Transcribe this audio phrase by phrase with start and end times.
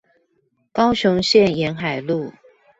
[0.71, 2.33] 高雄縣沿海路